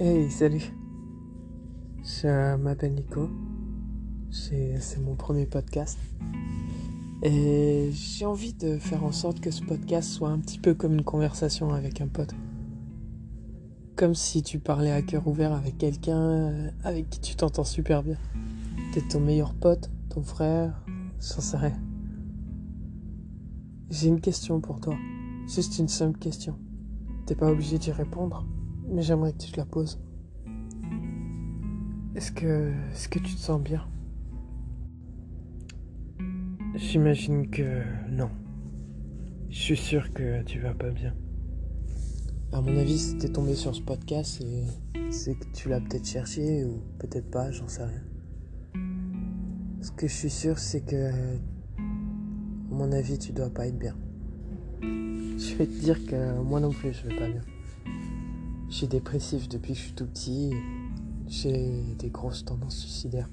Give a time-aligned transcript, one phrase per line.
[0.00, 0.62] Hey, salut.
[2.04, 3.28] Je m'appelle Nico.
[4.30, 5.98] C'est mon premier podcast.
[7.24, 10.94] Et j'ai envie de faire en sorte que ce podcast soit un petit peu comme
[10.94, 12.32] une conversation avec un pote.
[13.96, 18.04] Comme si tu parlais à cœur ouvert avec quelqu'un euh, avec qui tu t'entends super
[18.04, 18.18] bien.
[18.92, 20.80] Peut-être ton meilleur pote, ton frère,
[21.18, 21.76] j'en sais rien.
[23.90, 24.94] J'ai une question pour toi.
[25.48, 26.56] Juste une simple question.
[27.26, 28.46] T'es pas obligé d'y répondre,
[28.90, 30.00] mais j'aimerais que tu te la poses.
[32.14, 33.86] Est-ce que, est-ce que tu te sens bien?
[36.74, 38.30] J'imagine que non.
[39.50, 41.14] Je suis sûr que tu vas pas bien.
[42.52, 44.42] À mon avis, si t'es tombé sur ce podcast,
[45.10, 48.02] c'est, que tu l'as peut-être cherché ou peut-être pas, j'en sais rien.
[49.80, 51.84] Ce que je suis sûr, c'est que, à
[52.70, 53.96] mon avis, tu dois pas être bien.
[54.82, 57.42] Je vais te dire que moi non plus, je vais pas bien.
[58.68, 60.52] Je suis dépressif depuis que je suis tout petit.
[61.26, 63.30] J'ai des grosses tendances suicidaires.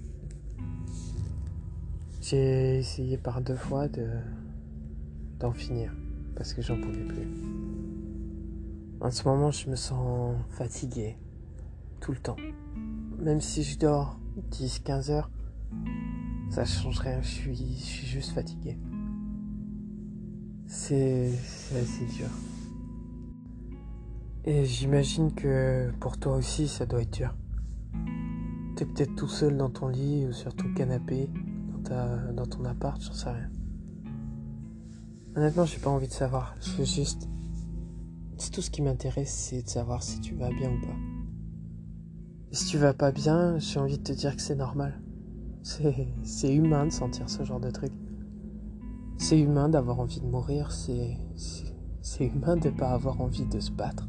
[2.22, 4.08] J'ai essayé par deux fois de
[5.40, 5.94] d'en finir
[6.36, 7.28] parce que j'en pouvais plus.
[9.02, 11.18] En ce moment, je me sens fatigué
[12.00, 12.38] tout le temps.
[13.20, 14.18] Même si je dors
[14.52, 15.30] 10-15 heures,
[16.50, 17.22] ça change rien.
[17.22, 18.78] Je suis, je suis juste fatigué.
[20.66, 22.30] C'est c'est assez dur.
[24.48, 27.36] Et j'imagine que pour toi aussi, ça doit être dur.
[28.76, 31.32] T'es peut-être tout seul dans ton lit ou sur ton canapé,
[31.72, 33.50] dans, ta, dans ton appart, j'en sais rien.
[35.36, 36.56] Honnêtement, j'ai pas envie de savoir.
[36.62, 37.28] Je veux juste.
[38.38, 40.96] C'est tout ce qui m'intéresse, c'est de savoir si tu vas bien ou pas.
[42.52, 45.02] Et si tu vas pas bien, j'ai envie de te dire que c'est normal.
[45.64, 47.92] C'est, humain de sentir ce genre de truc.
[49.18, 51.18] C'est humain d'avoir envie de mourir, c'est
[52.20, 54.08] humain de pas avoir envie de se battre.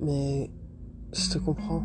[0.00, 0.50] Mais
[1.12, 1.84] je te comprends.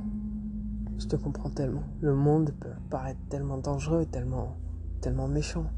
[0.98, 1.84] Je te comprends tellement.
[2.00, 4.56] Le monde peut paraître tellement dangereux, tellement,
[5.02, 5.70] tellement méchant.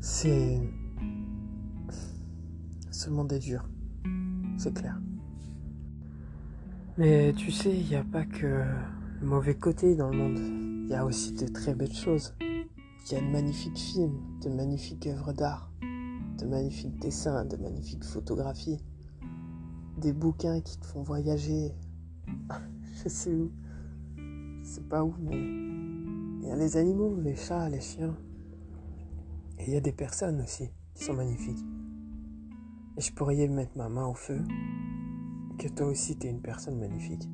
[0.00, 0.60] C'est.
[2.90, 3.68] Ce monde est dur.
[4.56, 4.98] C'est clair.
[6.96, 8.64] Mais tu sais, il n'y a pas que
[9.20, 10.38] le mauvais côté dans le monde.
[10.84, 12.34] Il y a aussi de très belles choses.
[12.40, 15.70] Il y a de magnifiques films, de magnifiques œuvres d'art,
[16.38, 18.78] de magnifiques dessins, de magnifiques photographies
[19.98, 21.72] des bouquins qui te font voyager.
[23.04, 23.50] Je sais où.
[24.62, 28.16] C'est pas où, mais il y a les animaux, les chats, les chiens.
[29.58, 31.64] Et il y a des personnes aussi qui sont magnifiques.
[32.96, 34.40] Et je pourrais mettre ma main au feu
[35.58, 37.28] que toi aussi t'es une personne magnifique.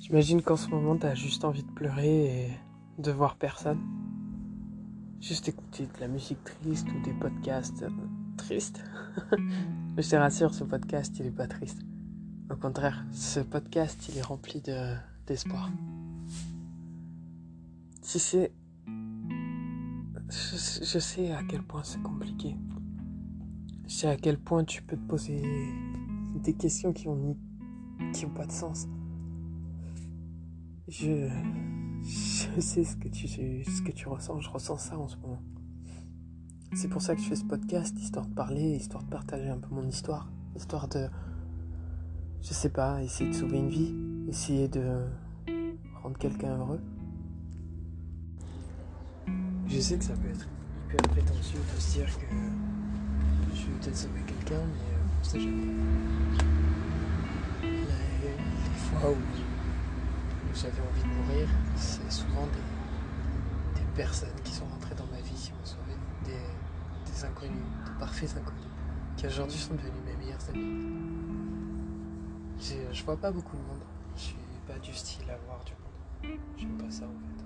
[0.00, 2.50] J'imagine qu'en ce moment t'as juste envie de pleurer et
[2.98, 3.78] de voir personne.
[5.20, 7.84] Juste écouter de la musique triste ou des podcasts
[8.38, 8.82] tristes.
[9.96, 11.82] Mais je te rassure, ce podcast, il est pas triste.
[12.50, 14.94] Au contraire, ce podcast, il est rempli de,
[15.26, 15.70] d'espoir.
[18.00, 18.52] Si c'est...
[20.30, 22.56] Je, je sais à quel point c'est compliqué.
[23.86, 25.42] Je sais à quel point tu peux te poser
[26.42, 27.36] des questions qui ont, ni...
[28.12, 28.86] qui ont pas de sens.
[30.88, 31.28] Je...
[32.02, 35.42] Je sais ce que, tu, ce que tu ressens, je ressens ça en ce moment.
[36.74, 39.58] C'est pour ça que je fais ce podcast, histoire de parler, histoire de partager un
[39.58, 41.08] peu mon histoire, histoire de,
[42.42, 43.94] je sais pas, essayer de sauver une vie,
[44.28, 45.06] essayer de
[46.02, 46.80] rendre quelqu'un heureux.
[49.66, 50.46] Je sais que ça peut être
[50.86, 52.26] hyper prétentieux de se dire que
[53.54, 55.72] je vais peut-être sauver quelqu'un, mais euh, on sait jamais.
[57.62, 64.94] Les, fois où j'avais envie de mourir, c'est souvent des, des personnes qui sont rentrées
[64.94, 65.92] dans ma vie qui m'ont sauvé,
[67.24, 68.70] inconnus, de parfaits inconnus,
[69.16, 70.86] qui aujourd'hui sont devenus mes meilleurs amis.
[72.92, 73.82] Je vois pas beaucoup de monde.
[74.16, 74.36] Je suis
[74.66, 76.38] pas du style à voir du monde.
[76.56, 77.44] J'aime pas ça en fait.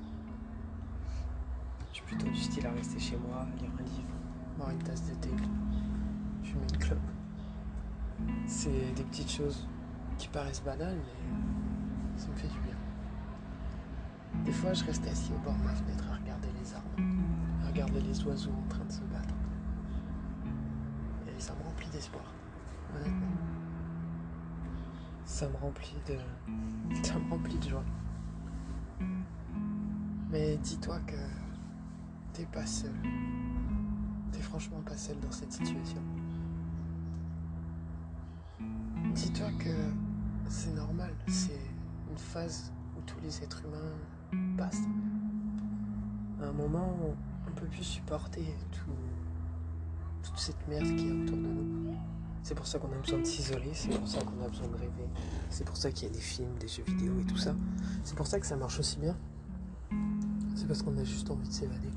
[1.91, 4.09] Je suis plutôt du style à rester chez moi, lire un livre,
[4.57, 5.29] boire une tasse de thé,
[6.43, 6.99] fumer une clope.
[8.47, 9.69] C'est des petites choses
[10.17, 12.77] qui paraissent banales, mais ça me fait du bien.
[14.45, 16.89] Des fois, je reste assis au bord de ma fenêtre à regarder les arbres,
[17.63, 19.35] à regarder les oiseaux en train de se battre.
[21.27, 22.25] Et ça me remplit d'espoir,
[22.95, 23.27] honnêtement.
[25.25, 26.17] Ça me remplit de.
[27.03, 27.85] Ça me remplit de joie.
[30.31, 31.17] Mais dis-toi que
[32.33, 32.95] t'es pas seul.
[34.33, 36.01] T'es franchement pas seul dans cette situation.
[39.15, 39.75] Dis-toi que
[40.49, 41.61] c'est normal, c'est
[42.11, 44.89] une phase où tous les êtres humains passent.
[46.41, 46.97] À un moment,
[47.47, 48.91] on peut plus supporter tout,
[50.23, 51.95] toute cette merde qu'il y a autour de nous.
[52.43, 54.75] C'est pour ça qu'on a besoin de s'isoler, c'est pour ça qu'on a besoin de
[54.75, 55.09] rêver.
[55.49, 57.55] C'est pour ça qu'il y a des films, des jeux vidéo et tout ça.
[58.03, 59.17] C'est pour ça que ça marche aussi bien.
[60.57, 61.91] C'est parce qu'on a juste envie de s'évader.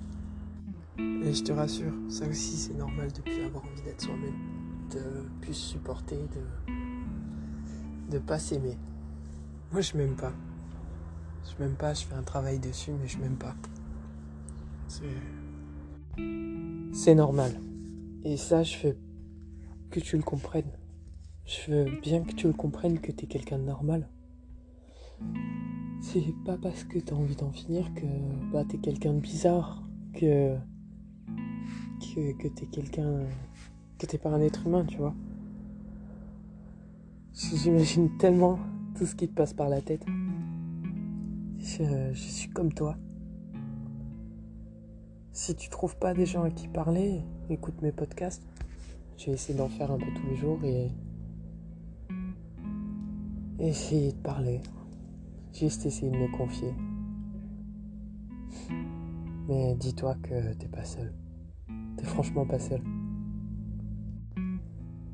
[0.98, 4.36] Et je te rassure, ça aussi c'est normal de plus avoir envie d'être soi-même,
[4.92, 6.74] de plus supporter, de
[8.10, 8.78] de pas s'aimer.
[9.72, 10.34] Moi je m'aime pas.
[11.44, 13.56] Je m'aime pas, je fais un travail dessus, mais je m'aime pas.
[14.88, 15.04] C'est.
[16.94, 17.60] C'est normal.
[18.26, 18.98] Et ça, je veux
[19.92, 20.72] que tu le comprennes.
[21.46, 24.10] Je veux bien que tu le comprennes que t'es quelqu'un de normal.
[26.02, 28.06] C'est pas parce que t'as envie d'en finir que
[28.52, 30.58] bah, t'es quelqu'un de bizarre, que.
[32.00, 33.28] que, que t'es quelqu'un.
[34.00, 35.14] que t'es pas un être humain, tu vois.
[37.32, 38.58] J'imagine tellement
[38.98, 40.04] tout ce qui te passe par la tête.
[41.60, 42.98] Je, je, suis comme toi.
[45.36, 48.42] Si tu trouves pas des gens à qui parler, écoute mes podcasts.
[49.18, 50.90] Je vais essayer d'en faire un peu tous les jours et,
[53.60, 54.62] essayer de parler.
[55.52, 56.74] Juste essayer de me confier.
[59.50, 61.14] Mais dis-toi que t'es pas seul.
[61.98, 62.82] T'es franchement pas seul.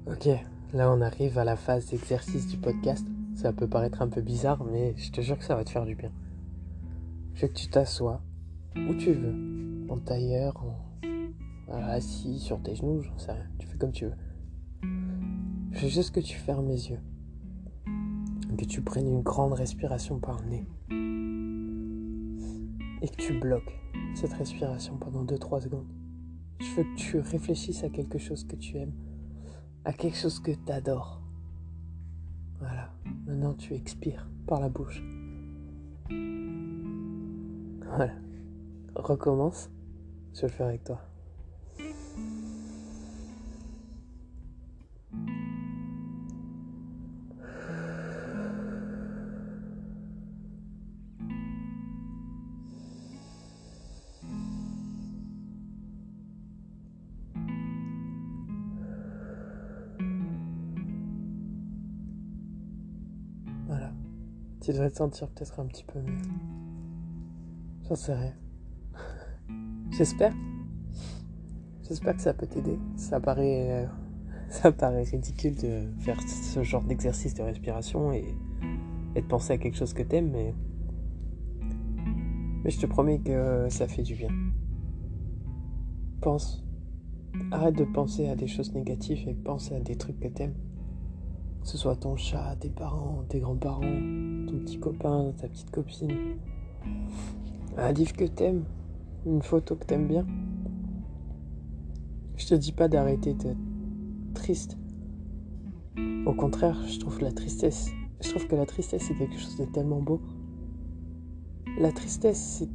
[0.06, 0.30] Ok,
[0.74, 3.08] Là, on arrive à la phase d'exercice du podcast.
[3.34, 5.86] Ça peut paraître un peu bizarre, mais je te jure que ça va te faire
[5.86, 6.12] du bien.
[7.34, 8.22] Je veux que tu t'assoies
[8.76, 9.51] où tu veux,
[9.92, 10.66] en tailleur,
[11.70, 13.46] assis sur tes genoux, j'en sais rien.
[13.60, 14.16] Tu fais comme tu veux.
[15.72, 17.00] Je veux juste que tu fermes les yeux.
[18.58, 20.68] Que tu prennes une grande respiration par le nez.
[23.02, 23.80] Et que tu bloques
[24.16, 25.88] cette respiration pendant 2-3 secondes.
[26.60, 28.94] Je veux que tu réfléchisses à quelque chose que tu aimes
[29.86, 31.22] à quelque chose que tu adores.
[32.60, 32.92] Voilà,
[33.26, 35.04] maintenant tu expires par la bouche.
[37.88, 38.14] Voilà,
[38.96, 39.70] recommence,
[40.34, 41.02] je vais le faire avec toi.
[64.62, 66.22] Tu devrais te sentir peut-être un petit peu mieux.
[67.90, 68.36] J'en sais rien.
[69.92, 70.34] J'espère.
[71.88, 72.80] J'espère que ça peut t'aider.
[72.96, 73.86] Ça paraît, euh,
[74.50, 78.36] ça paraît ridicule de faire ce genre d'exercice de respiration et,
[79.16, 80.56] et de penser à quelque chose que t'aimes, mais
[82.64, 84.30] mais je te promets que ça fait du bien.
[86.22, 86.64] Pense.
[87.52, 90.54] Arrête de penser à des choses négatives et pense à des trucs que t'aimes.
[91.62, 96.38] Que ce soit ton chat, tes parents, tes grands-parents, ton petit copain, ta petite copine.
[97.78, 98.64] Un livre que t'aimes,
[99.26, 100.26] une photo que t'aimes bien.
[102.36, 103.58] Je te dis pas d'arrêter d'être
[104.34, 104.78] triste.
[106.26, 107.92] Au contraire, je trouve la tristesse.
[108.22, 110.22] Je trouve que la tristesse c'est quelque chose de tellement beau.
[111.80, 112.70] La tristesse c'est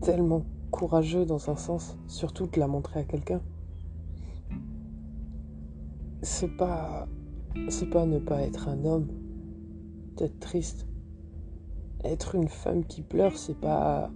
[0.00, 3.40] tellement courageux dans un sens, surtout de la montrer à quelqu'un.
[6.22, 7.08] C'est pas
[7.68, 9.08] c'est pas ne pas être un homme,
[10.16, 10.86] d'être triste.
[12.04, 14.10] Être une femme qui pleure, c'est pas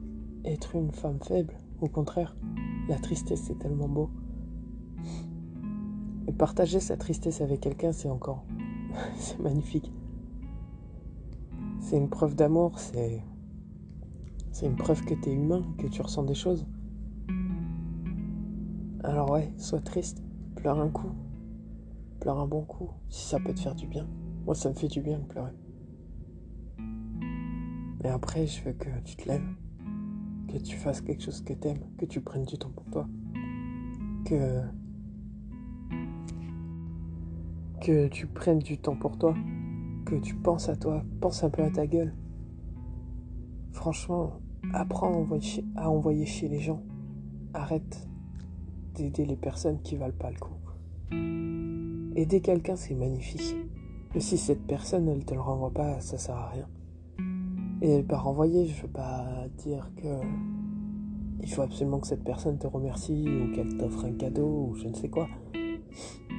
[0.44, 1.55] être une femme faible.
[1.81, 2.37] Au contraire,
[2.88, 4.10] la tristesse, c'est tellement beau.
[6.27, 8.44] Et partager sa tristesse avec quelqu'un, c'est encore.
[9.17, 9.93] c'est magnifique.
[11.81, 13.22] C'est une preuve d'amour, c'est.
[14.53, 16.67] C'est une preuve que tu es humain, que tu ressens des choses.
[19.03, 20.22] Alors ouais, sois triste,
[20.55, 21.10] pleure un coup,
[22.20, 24.06] pleure un bon coup, si ça peut te faire du bien.
[24.46, 25.53] Moi, ça me fait du bien de pleurer.
[28.03, 29.44] Mais après, je veux que tu te lèves,
[30.55, 33.08] que tu fasses quelque chose que t'aimes, que tu prennes du temps pour toi,
[34.25, 34.63] que
[37.81, 39.34] que tu prennes du temps pour toi,
[40.06, 42.15] que tu penses à toi, pense un peu à ta gueule.
[43.73, 44.41] Franchement,
[44.73, 45.27] apprends
[45.77, 46.82] à envoyer, chez les gens.
[47.53, 48.08] Arrête
[48.94, 50.55] d'aider les personnes qui valent pas le coup.
[52.17, 53.56] Aider quelqu'un, c'est magnifique.
[54.15, 56.69] Mais si cette personne, elle te le renvoie pas, ça sert à rien.
[57.84, 60.08] Et par renvoyer, je veux pas dire que
[61.43, 64.88] il faut absolument que cette personne te remercie ou qu'elle t'offre un cadeau ou je
[64.88, 65.29] ne sais quoi.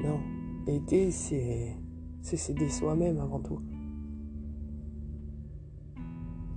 [0.04, 0.20] Non,
[0.66, 1.78] aider, c'est
[2.24, 3.60] c'est s'aider soi-même avant tout.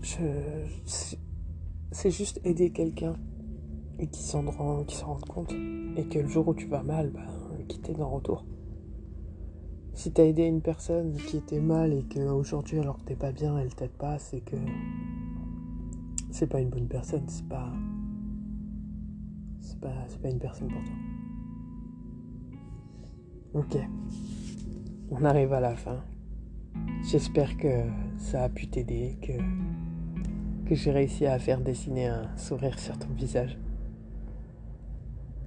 [0.01, 0.23] Je,
[1.91, 3.13] c'est juste aider quelqu'un
[3.99, 5.53] et qui s'en rende compte
[5.99, 7.27] et que le jour où tu vas mal, bah,
[7.69, 8.47] quitter d'un retour.
[9.99, 13.59] Si t'as aidé une personne qui était mal et qu'aujourd'hui, alors que t'es pas bien,
[13.59, 14.55] elle t'aide pas, c'est que
[16.31, 17.73] c'est pas une bonne personne, c'est pas.
[19.61, 20.95] C'est pas, c'est pas une personne pour toi.
[23.55, 23.77] Ok.
[25.11, 26.05] on arrive à la fin.
[27.03, 27.83] J'espère que
[28.19, 29.33] ça a pu t'aider, que,
[30.69, 33.59] que j'ai réussi à faire dessiner un sourire sur ton visage.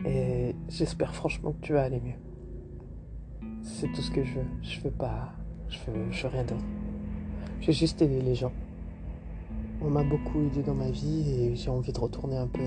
[0.03, 2.30] Et j'espère franchement que tu vas aller mieux.
[3.61, 4.45] C'est tout ce que je veux.
[4.61, 5.33] Je veux pas.
[5.69, 6.65] Je veux, je rien d'autre.
[7.59, 8.51] Je veux juste aider les gens.
[9.81, 12.63] On m'a beaucoup aidé dans ma vie et j'ai envie de retourner un peu.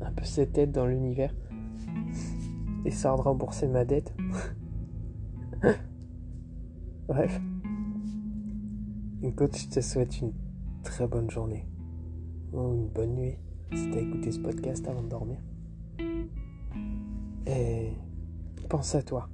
[0.00, 1.34] un peu cette tête dans l'univers.
[2.84, 4.14] Et ça de rembourser ma dette.
[7.08, 7.40] Bref.
[9.22, 10.32] Écoute, je te souhaite une
[10.82, 11.66] très bonne journée.
[12.52, 13.36] Ou une bonne nuit
[13.74, 15.38] si t'as écouté ce podcast avant de dormir.
[17.46, 17.92] Et
[18.68, 19.28] pense à toi.